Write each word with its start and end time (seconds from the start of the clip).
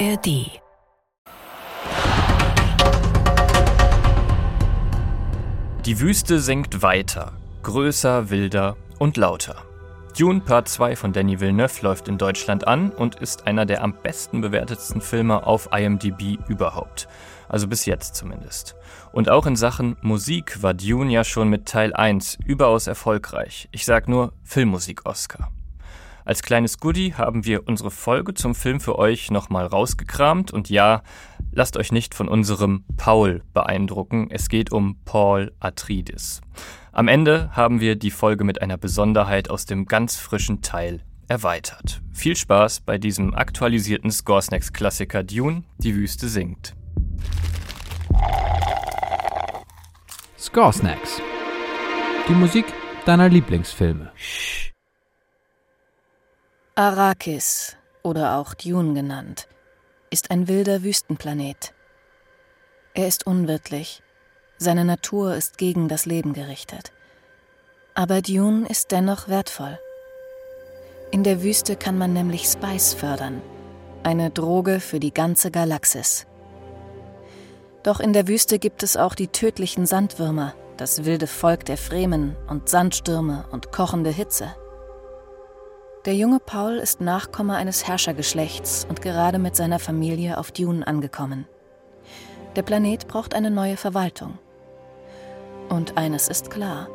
ARD 0.00 0.26
Die 5.84 6.00
Wüste 6.00 6.40
singt 6.40 6.82
weiter, 6.82 7.32
größer, 7.62 8.30
wilder 8.30 8.76
und 8.98 9.16
lauter. 9.16 9.56
Dune 10.18 10.40
Part 10.40 10.68
2 10.68 10.96
von 10.96 11.12
Danny 11.12 11.38
Villeneuve 11.38 11.82
läuft 11.82 12.08
in 12.08 12.18
Deutschland 12.18 12.66
an 12.66 12.90
und 12.90 13.16
ist 13.16 13.46
einer 13.46 13.66
der 13.66 13.84
am 13.84 13.94
besten 14.02 14.40
bewertetsten 14.40 15.00
Filme 15.00 15.46
auf 15.46 15.68
IMDb 15.72 16.38
überhaupt. 16.48 17.06
Also 17.48 17.68
bis 17.68 17.86
jetzt 17.86 18.16
zumindest. 18.16 18.74
Und 19.12 19.28
auch 19.28 19.46
in 19.46 19.54
Sachen 19.54 19.96
Musik 20.00 20.62
war 20.62 20.74
Dune 20.74 21.12
ja 21.12 21.22
schon 21.22 21.48
mit 21.48 21.66
Teil 21.66 21.94
1 21.94 22.38
überaus 22.44 22.88
erfolgreich. 22.88 23.68
Ich 23.70 23.84
sag 23.84 24.08
nur 24.08 24.32
Filmmusik-Oscar. 24.42 25.52
Als 26.24 26.42
kleines 26.42 26.78
Goodie 26.78 27.12
haben 27.12 27.44
wir 27.44 27.68
unsere 27.68 27.90
Folge 27.90 28.32
zum 28.32 28.54
Film 28.54 28.80
für 28.80 28.98
euch 28.98 29.30
nochmal 29.30 29.66
rausgekramt 29.66 30.52
und 30.52 30.70
ja, 30.70 31.02
lasst 31.52 31.76
euch 31.76 31.92
nicht 31.92 32.14
von 32.14 32.28
unserem 32.28 32.84
Paul 32.96 33.42
beeindrucken, 33.52 34.28
es 34.30 34.48
geht 34.48 34.72
um 34.72 34.96
Paul 35.04 35.52
Atreides. 35.60 36.40
Am 36.92 37.08
Ende 37.08 37.50
haben 37.52 37.80
wir 37.80 37.96
die 37.96 38.10
Folge 38.10 38.44
mit 38.44 38.62
einer 38.62 38.78
Besonderheit 38.78 39.50
aus 39.50 39.66
dem 39.66 39.84
ganz 39.84 40.16
frischen 40.16 40.62
Teil 40.62 41.02
erweitert. 41.28 42.00
Viel 42.12 42.36
Spaß 42.36 42.80
bei 42.80 42.96
diesem 42.96 43.34
aktualisierten 43.34 44.10
Scoresnacks-Klassiker 44.10 45.24
Dune, 45.24 45.64
Die 45.78 45.94
Wüste 45.94 46.28
singt. 46.28 46.74
Scoresnacks. 50.38 51.20
Die 52.28 52.34
Musik 52.34 52.66
deiner 53.04 53.28
Lieblingsfilme. 53.28 54.10
Arrakis, 56.76 57.76
oder 58.02 58.36
auch 58.36 58.52
Dune 58.52 58.94
genannt, 58.94 59.46
ist 60.10 60.32
ein 60.32 60.48
wilder 60.48 60.82
Wüstenplanet. 60.82 61.72
Er 62.94 63.06
ist 63.06 63.28
unwirtlich, 63.28 64.02
seine 64.58 64.84
Natur 64.84 65.36
ist 65.36 65.56
gegen 65.56 65.86
das 65.86 66.04
Leben 66.04 66.32
gerichtet. 66.32 66.90
Aber 67.94 68.22
Dune 68.22 68.66
ist 68.68 68.90
dennoch 68.90 69.28
wertvoll. 69.28 69.78
In 71.12 71.22
der 71.22 71.44
Wüste 71.44 71.76
kann 71.76 71.96
man 71.96 72.12
nämlich 72.12 72.42
Spice 72.42 72.94
fördern, 72.94 73.40
eine 74.02 74.30
Droge 74.30 74.80
für 74.80 74.98
die 74.98 75.14
ganze 75.14 75.52
Galaxis. 75.52 76.26
Doch 77.84 78.00
in 78.00 78.12
der 78.12 78.26
Wüste 78.26 78.58
gibt 78.58 78.82
es 78.82 78.96
auch 78.96 79.14
die 79.14 79.28
tödlichen 79.28 79.86
Sandwürmer, 79.86 80.56
das 80.76 81.04
wilde 81.04 81.28
Volk 81.28 81.66
der 81.66 81.76
Fremen 81.78 82.34
und 82.48 82.68
Sandstürme 82.68 83.44
und 83.52 83.70
kochende 83.70 84.10
Hitze. 84.10 84.56
Der 86.04 86.14
junge 86.14 86.38
Paul 86.38 86.74
ist 86.74 87.00
Nachkomme 87.00 87.56
eines 87.56 87.88
Herrschergeschlechts 87.88 88.86
und 88.90 89.00
gerade 89.00 89.38
mit 89.38 89.56
seiner 89.56 89.78
Familie 89.78 90.36
auf 90.36 90.52
Dune 90.52 90.86
angekommen. 90.86 91.46
Der 92.56 92.62
Planet 92.62 93.08
braucht 93.08 93.34
eine 93.34 93.50
neue 93.50 93.78
Verwaltung. 93.78 94.38
Und 95.70 95.96
eines 95.96 96.28
ist 96.28 96.50
klar. 96.50 96.88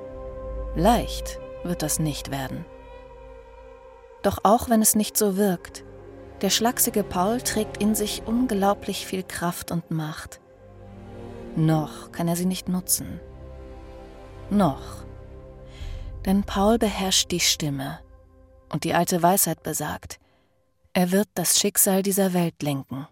Leicht 0.76 1.40
wird 1.64 1.82
das 1.82 1.98
nicht 1.98 2.30
werden. 2.30 2.66
Doch 4.22 4.38
auch 4.44 4.70
wenn 4.70 4.84
es 4.84 4.94
nicht 4.94 5.18
so 5.18 5.38
wirkt, 5.38 5.84
der 6.42 6.52
schlachsige 6.52 7.04
Paul 7.04 7.42
trägt 7.42 7.82
in 7.82 7.96
sich 7.96 8.22
unglaublich 8.28 9.08
viel 9.08 9.24
Kraft 9.24 9.72
und 9.72 9.90
Macht. 9.90 10.40
Noch 11.56 12.12
kann 12.12 12.28
er 12.28 12.36
sie 12.36 12.46
nicht 12.46 12.70
nutzen. 12.70 13.20
Noch. 14.52 15.04
Denn 16.26 16.44
Paul 16.44 16.78
beherrscht 16.78 17.32
die 17.32 17.40
Stimme, 17.40 18.00
und 18.70 18.84
die 18.84 18.94
alte 18.94 19.22
Weisheit 19.22 19.64
besagt, 19.64 20.20
er 20.94 21.12
wird 21.12 21.30
das 21.36 21.60
Schicksal 21.60 22.04
dieser 22.04 22.34
Welt 22.34 22.62
lenken. 22.62 23.08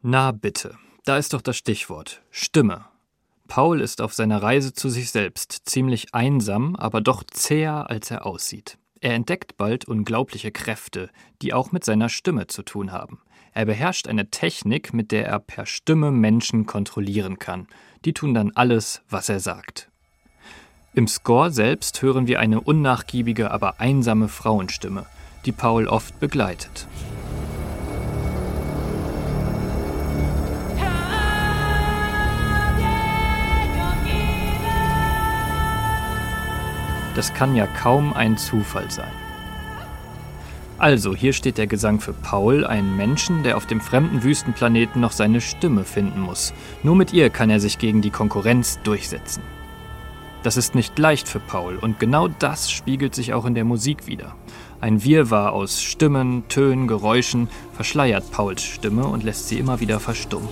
Na 0.00 0.32
bitte, 0.32 0.76
da 1.04 1.16
ist 1.16 1.32
doch 1.32 1.42
das 1.42 1.56
Stichwort 1.56 2.22
Stimme. 2.30 2.86
Paul 3.46 3.80
ist 3.80 4.00
auf 4.00 4.14
seiner 4.14 4.42
Reise 4.42 4.72
zu 4.72 4.88
sich 4.88 5.10
selbst 5.10 5.62
ziemlich 5.66 6.14
einsam, 6.14 6.74
aber 6.76 7.00
doch 7.00 7.22
zäher, 7.24 7.90
als 7.90 8.10
er 8.10 8.24
aussieht. 8.24 8.78
Er 9.00 9.14
entdeckt 9.14 9.56
bald 9.56 9.84
unglaubliche 9.84 10.52
Kräfte, 10.52 11.10
die 11.42 11.52
auch 11.52 11.70
mit 11.70 11.84
seiner 11.84 12.08
Stimme 12.08 12.46
zu 12.46 12.62
tun 12.62 12.92
haben. 12.92 13.20
Er 13.52 13.66
beherrscht 13.66 14.08
eine 14.08 14.30
Technik, 14.30 14.94
mit 14.94 15.12
der 15.12 15.26
er 15.26 15.38
per 15.38 15.66
Stimme 15.66 16.10
Menschen 16.10 16.64
kontrollieren 16.66 17.38
kann. 17.38 17.68
Die 18.04 18.14
tun 18.14 18.32
dann 18.32 18.52
alles, 18.54 19.02
was 19.08 19.28
er 19.28 19.40
sagt. 19.40 19.91
Im 20.94 21.08
Score 21.08 21.50
selbst 21.50 22.02
hören 22.02 22.26
wir 22.26 22.38
eine 22.38 22.60
unnachgiebige, 22.60 23.50
aber 23.50 23.80
einsame 23.80 24.28
Frauenstimme, 24.28 25.06
die 25.46 25.52
Paul 25.52 25.88
oft 25.88 26.20
begleitet. 26.20 26.86
Das 37.14 37.32
kann 37.32 37.56
ja 37.56 37.66
kaum 37.66 38.12
ein 38.12 38.36
Zufall 38.36 38.90
sein. 38.90 39.10
Also, 40.76 41.14
hier 41.14 41.32
steht 41.32 41.56
der 41.56 41.66
Gesang 41.66 42.00
für 42.00 42.12
Paul, 42.12 42.66
einen 42.66 42.98
Menschen, 42.98 43.44
der 43.44 43.56
auf 43.56 43.64
dem 43.64 43.80
fremden 43.80 44.22
Wüstenplaneten 44.22 45.00
noch 45.00 45.12
seine 45.12 45.40
Stimme 45.40 45.84
finden 45.84 46.20
muss. 46.20 46.52
Nur 46.82 46.96
mit 46.96 47.14
ihr 47.14 47.30
kann 47.30 47.48
er 47.48 47.60
sich 47.60 47.78
gegen 47.78 48.02
die 48.02 48.10
Konkurrenz 48.10 48.78
durchsetzen. 48.82 49.42
Das 50.42 50.56
ist 50.56 50.74
nicht 50.74 50.98
leicht 50.98 51.28
für 51.28 51.38
Paul 51.38 51.76
und 51.76 52.00
genau 52.00 52.26
das 52.26 52.70
spiegelt 52.70 53.14
sich 53.14 53.32
auch 53.32 53.44
in 53.44 53.54
der 53.54 53.64
Musik 53.64 54.08
wieder. 54.08 54.34
Ein 54.80 55.04
Wirrwarr 55.04 55.52
aus 55.52 55.80
Stimmen, 55.80 56.42
Tönen, 56.48 56.88
Geräuschen 56.88 57.48
verschleiert 57.74 58.32
Pauls 58.32 58.62
Stimme 58.62 59.06
und 59.06 59.22
lässt 59.22 59.48
sie 59.48 59.58
immer 59.58 59.78
wieder 59.78 60.00
verstummen. 60.00 60.48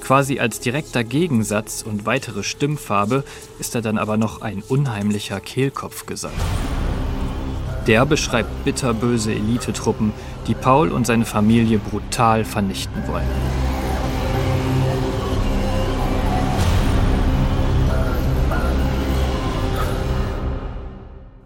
Quasi 0.00 0.40
als 0.40 0.58
direkter 0.58 1.04
Gegensatz 1.04 1.82
und 1.82 2.04
weitere 2.04 2.42
Stimmfarbe 2.42 3.22
ist 3.60 3.76
er 3.76 3.82
dann 3.82 3.96
aber 3.96 4.16
noch 4.16 4.42
ein 4.42 4.64
unheimlicher 4.68 5.38
Kehlkopfgesang. 5.38 6.32
Der 7.86 8.04
beschreibt 8.04 8.64
bitterböse 8.64 9.32
Elitetruppen, 9.32 10.12
die 10.46 10.54
Paul 10.54 10.90
und 10.90 11.06
seine 11.06 11.24
Familie 11.24 11.78
brutal 11.78 12.44
vernichten 12.44 13.02
wollen. 13.06 13.28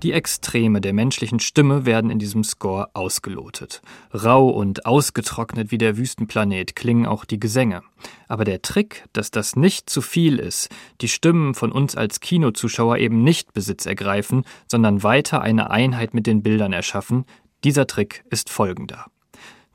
Die 0.05 0.13
Extreme 0.13 0.83
der 0.83 0.93
menschlichen 0.93 1.41
Stimme 1.41 1.87
werden 1.87 2.11
in 2.11 2.19
diesem 2.19 2.45
Score 2.45 2.89
ausgelotet. 2.93 3.81
Rau 4.13 4.51
und 4.51 4.85
ausgetrocknet 4.85 5.71
wie 5.71 5.79
der 5.79 5.97
Wüstenplanet 5.97 6.77
klingen 6.77 7.07
auch 7.07 7.25
die 7.25 7.41
Gesänge. 7.41 7.83
Aber 8.29 8.45
der 8.45 8.61
Trick, 8.61 9.07
dass 9.15 9.31
das 9.31 9.57
nicht 9.57 9.89
zu 9.89 10.03
viel 10.03 10.39
ist, 10.39 10.69
die 11.01 11.09
Stimmen 11.09 11.55
von 11.55 11.73
uns 11.73 11.97
als 11.97 12.21
Kinozuschauer 12.21 12.99
eben 12.99 13.25
nicht 13.25 13.55
Besitz 13.55 13.87
ergreifen, 13.87 14.45
sondern 14.71 15.03
weiter 15.03 15.41
eine 15.41 15.71
Einheit 15.71 16.13
mit 16.13 16.27
den 16.27 16.43
Bildern 16.43 16.75
erschaffen, 16.75 17.25
dieser 17.65 17.87
Trick 17.87 18.25
ist 18.31 18.51
folgender. 18.51 19.07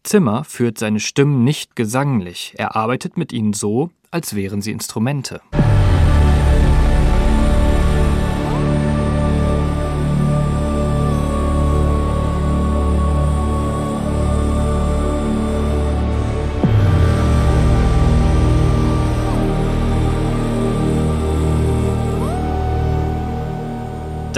Zimmer 0.04 0.44
führt 0.44 0.78
seine 0.78 1.00
Stimmen 1.00 1.44
nicht 1.44 1.76
gesanglich, 1.76 2.54
er 2.58 2.76
arbeitet 2.76 3.18
mit 3.18 3.34
ihnen 3.34 3.54
so, 3.54 3.90
als 4.12 4.36
wären 4.36 4.62
sie 4.62 4.72
Instrumente. 4.72 5.42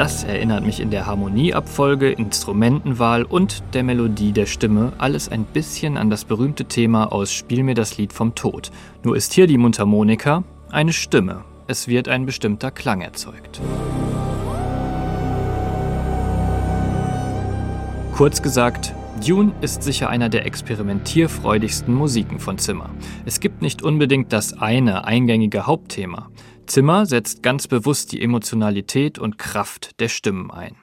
Das 0.02 0.24
erinnert 0.24 0.66
mich 0.66 0.80
in 0.80 0.90
der 0.90 1.06
Harmonieabfolge, 1.06 2.10
Instrumentenwahl 2.10 3.22
und 3.22 3.62
der 3.76 3.84
Melodie 3.84 4.32
der 4.32 4.48
Stimme 4.48 4.94
alles 4.98 5.30
ein 5.30 5.44
bisschen 5.44 5.96
an 5.96 6.10
das 6.10 6.26
berühmte 6.26 6.66
Thema 6.66 7.12
aus 7.12 7.32
Spiel 7.32 7.62
mir 7.62 7.76
das 7.76 8.00
Lied 8.00 8.12
vom 8.12 8.34
Tod. 8.34 8.72
Nur 9.04 9.16
ist 9.16 9.32
hier 9.32 9.46
die 9.46 9.60
Mundharmonika 9.60 10.44
eine 10.72 10.92
Stimme. 10.92 11.44
Es 11.68 11.88
wird 11.88 12.08
ein 12.08 12.26
bestimmter 12.26 12.72
Klang 12.72 13.02
erzeugt. 13.02 13.62
Kurz 18.16 18.42
gesagt, 18.42 18.96
Dune 19.24 19.52
ist 19.62 19.84
sicher 19.84 20.10
einer 20.10 20.30
der 20.30 20.48
experimentierfreudigsten 20.48 21.94
Musiken 21.94 22.40
von 22.40 22.58
Zimmer. 22.58 22.90
Es 23.26 23.40
gibt 23.40 23.62
nicht 23.62 23.84
unbedingt 23.84 24.34
das 24.34 24.60
eine 24.60 25.06
eingängige 25.06 25.68
Hauptthema. 25.68 26.32
Zimmer 26.66 27.06
setzt 27.06 27.44
ganz 27.44 27.68
bewusst 27.68 28.12
die 28.12 28.22
Emotionalität 28.22 29.20
und 29.20 29.38
Kraft 29.38 30.00
der 30.00 30.08
Stimmen 30.08 30.52
ein. 30.52 30.76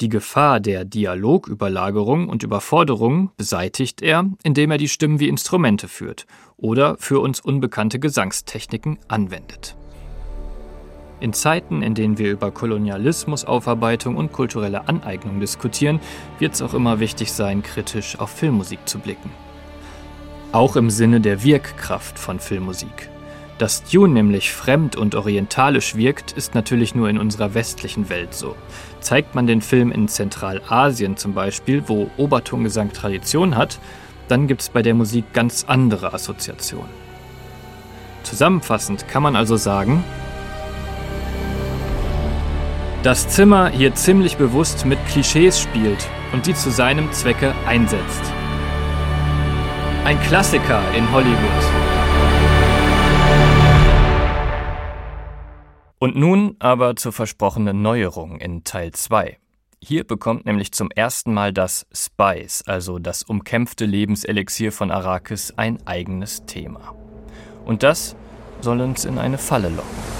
Die 0.00 0.08
Gefahr 0.08 0.60
der 0.60 0.84
Dialogüberlagerung 0.84 2.28
und 2.28 2.44
Überforderung 2.44 3.32
beseitigt 3.36 4.00
er, 4.00 4.30
indem 4.44 4.70
er 4.70 4.78
die 4.78 4.88
Stimmen 4.88 5.18
wie 5.18 5.28
Instrumente 5.28 5.88
führt 5.88 6.26
oder 6.56 6.96
für 6.98 7.18
uns 7.18 7.40
unbekannte 7.40 7.98
Gesangstechniken 7.98 8.98
anwendet. 9.08 9.76
In 11.20 11.32
Zeiten, 11.32 11.82
in 11.82 11.96
denen 11.96 12.16
wir 12.16 12.30
über 12.30 12.52
Kolonialismusaufarbeitung 12.52 14.16
und 14.16 14.32
kulturelle 14.32 14.86
Aneignung 14.86 15.40
diskutieren, 15.40 15.98
wird 16.38 16.54
es 16.54 16.62
auch 16.62 16.74
immer 16.74 17.00
wichtig 17.00 17.32
sein, 17.32 17.64
kritisch 17.64 18.20
auf 18.20 18.30
Filmmusik 18.30 18.88
zu 18.88 19.00
blicken. 19.00 19.30
Auch 20.52 20.76
im 20.76 20.90
Sinne 20.90 21.20
der 21.20 21.42
Wirkkraft 21.42 22.20
von 22.20 22.38
Filmmusik. 22.38 23.10
Dass 23.58 23.82
Dune 23.82 24.14
nämlich 24.14 24.52
fremd 24.52 24.94
und 24.94 25.16
orientalisch 25.16 25.96
wirkt, 25.96 26.30
ist 26.30 26.54
natürlich 26.54 26.94
nur 26.94 27.08
in 27.08 27.18
unserer 27.18 27.54
westlichen 27.54 28.08
Welt 28.08 28.32
so. 28.32 28.54
Zeigt 29.00 29.34
man 29.34 29.48
den 29.48 29.62
Film 29.62 29.90
in 29.90 30.06
Zentralasien 30.06 31.16
zum 31.16 31.34
Beispiel, 31.34 31.82
wo 31.88 32.08
Obertongesang 32.16 32.92
Tradition 32.92 33.56
hat, 33.56 33.80
dann 34.28 34.46
gibt 34.46 34.60
es 34.60 34.68
bei 34.68 34.82
der 34.82 34.94
Musik 34.94 35.32
ganz 35.32 35.64
andere 35.66 36.14
Assoziationen. 36.14 36.90
Zusammenfassend 38.22 39.08
kann 39.08 39.24
man 39.24 39.34
also 39.34 39.56
sagen, 39.56 40.04
dass 43.02 43.28
Zimmer 43.28 43.70
hier 43.70 43.94
ziemlich 43.94 44.36
bewusst 44.36 44.84
mit 44.84 44.98
Klischees 45.06 45.60
spielt 45.60 46.06
und 46.32 46.46
die 46.46 46.54
zu 46.54 46.70
seinem 46.70 47.10
Zwecke 47.12 47.54
einsetzt. 47.66 48.22
Ein 50.04 50.20
Klassiker 50.22 50.82
in 50.96 51.10
Hollywood. 51.10 51.77
Und 55.98 56.14
nun 56.14 56.54
aber 56.60 56.94
zur 56.94 57.12
versprochenen 57.12 57.82
Neuerung 57.82 58.40
in 58.40 58.62
Teil 58.62 58.92
2. 58.92 59.38
Hier 59.82 60.04
bekommt 60.04 60.46
nämlich 60.46 60.72
zum 60.72 60.90
ersten 60.90 61.34
Mal 61.34 61.52
das 61.52 61.86
Spice, 61.92 62.62
also 62.66 62.98
das 62.98 63.24
umkämpfte 63.24 63.84
Lebenselixier 63.84 64.70
von 64.70 64.90
Arrakis, 64.90 65.54
ein 65.56 65.84
eigenes 65.86 66.44
Thema. 66.46 66.94
Und 67.64 67.82
das 67.82 68.16
soll 68.60 68.80
uns 68.80 69.04
in 69.04 69.18
eine 69.18 69.38
Falle 69.38 69.68
locken. 69.68 70.17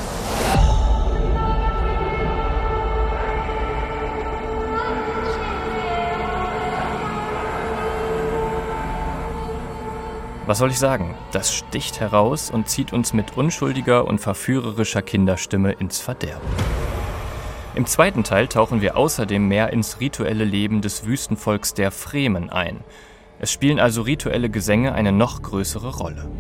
Was 10.49 10.57
soll 10.57 10.71
ich 10.71 10.79
sagen? 10.79 11.15
Das 11.31 11.55
sticht 11.55 12.01
heraus 12.01 12.51
und 12.51 12.71
zieht 12.71 12.95
uns 12.95 13.13
mit 13.13 13.37
unschuldiger 13.37 14.07
und 14.07 14.19
verführerischer 14.19 15.03
Kinderstimme 15.03 15.73
ins 15.73 16.01
Verderben. 16.01 16.49
Im 17.75 17.85
zweiten 17.85 18.25
Teil 18.25 18.49
tauchen 18.49 18.81
wir 18.81 18.97
außerdem 18.97 19.47
mehr 19.47 19.75
ins 19.75 20.01
rituelle 20.01 20.45
Leben 20.45 20.81
des 20.81 21.05
Wüstenvolks 21.05 21.75
der 21.75 21.91
Fremen 21.91 22.49
ein. 22.49 22.81
Es 23.39 23.53
spielen 23.53 23.79
also 23.79 24.01
rituelle 24.01 24.49
Gesänge 24.49 24.95
eine 24.95 25.13
noch 25.13 25.43
größere 25.43 25.95
Rolle. 25.95 26.31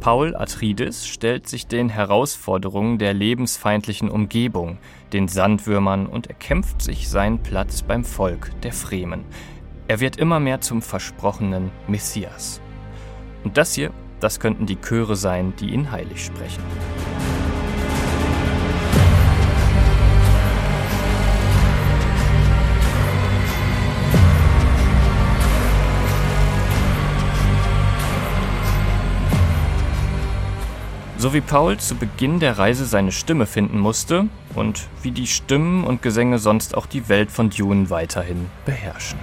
Paul 0.00 0.34
Atreides 0.34 1.06
stellt 1.06 1.46
sich 1.46 1.66
den 1.66 1.90
Herausforderungen 1.90 2.98
der 2.98 3.12
lebensfeindlichen 3.12 4.08
Umgebung, 4.08 4.78
den 5.12 5.28
Sandwürmern 5.28 6.06
und 6.06 6.26
erkämpft 6.26 6.80
sich 6.80 7.10
seinen 7.10 7.42
Platz 7.42 7.82
beim 7.82 8.02
Volk 8.02 8.50
der 8.62 8.72
Fremen. 8.72 9.24
Er 9.88 10.00
wird 10.00 10.16
immer 10.16 10.40
mehr 10.40 10.62
zum 10.62 10.80
versprochenen 10.80 11.70
Messias. 11.86 12.62
Und 13.44 13.58
das 13.58 13.74
hier, 13.74 13.92
das 14.20 14.40
könnten 14.40 14.64
die 14.64 14.80
Chöre 14.80 15.16
sein, 15.16 15.52
die 15.60 15.70
ihn 15.70 15.92
heilig 15.92 16.24
sprechen. 16.24 16.62
So 31.20 31.34
wie 31.34 31.42
Paul 31.42 31.76
zu 31.76 31.96
Beginn 31.96 32.40
der 32.40 32.56
Reise 32.56 32.86
seine 32.86 33.12
Stimme 33.12 33.44
finden 33.44 33.78
musste 33.78 34.30
und 34.54 34.88
wie 35.02 35.10
die 35.10 35.26
Stimmen 35.26 35.84
und 35.84 36.00
Gesänge 36.00 36.38
sonst 36.38 36.74
auch 36.74 36.86
die 36.86 37.10
Welt 37.10 37.30
von 37.30 37.50
Dune 37.50 37.90
weiterhin 37.90 38.48
beherrschen. 38.64 39.18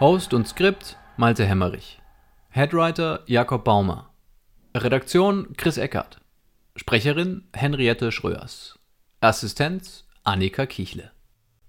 Host 0.00 0.34
und 0.34 0.48
Skript 0.48 0.96
Malte 1.16 1.46
Hemmerich. 1.46 2.00
Headwriter 2.48 3.20
Jakob 3.26 3.62
Baumer. 3.62 4.10
Redaktion 4.74 5.54
Chris 5.56 5.76
Eckert. 5.76 6.18
Sprecherin 6.74 7.44
Henriette 7.54 8.10
Schröers. 8.10 8.76
Assistenz 9.20 10.04
Annika 10.24 10.66
Kichle. 10.66 11.12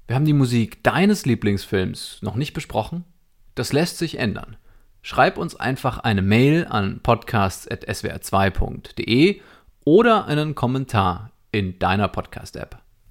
Wir 0.09 0.15
haben 0.15 0.25
die 0.25 0.33
Musik 0.33 0.83
deines 0.83 1.25
Lieblingsfilms 1.27 2.17
noch 2.23 2.33
nicht 2.33 2.53
besprochen. 2.53 3.05
Das 3.53 3.73
lässt 3.73 3.99
sich 3.99 4.17
ändern. 4.17 4.57
Schreib 5.03 5.37
uns 5.37 5.55
einfach 5.55 5.99
eine 5.99 6.23
Mail 6.23 6.65
an 6.67 7.01
podcasts.swr2.de 7.03 9.41
oder 9.85 10.25
einen 10.25 10.55
Kommentar 10.55 11.29
in 11.51 11.77
deiner 11.77 12.07
Podcast-App. 12.07 12.78